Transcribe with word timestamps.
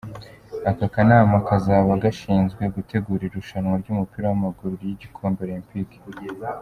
Aka 0.69 0.85
kanama 0.93 1.35
kazaba 1.47 1.91
gashinzwe 2.03 2.61
gutegura 2.75 3.23
irushanwa 3.25 3.75
ry’umupira 3.81 4.25
w’amaguru 4.27 4.71
ry’igikombe 4.81 5.39
Olempike. 5.47 5.97